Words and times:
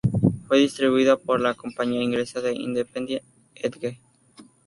Fue 0.47 0.57
distribuida 0.57 1.15
por 1.15 1.39
la 1.39 1.53
compañía 1.53 2.01
inglesa 2.01 2.41
Independent 2.51 3.21
Edge. 3.53 3.99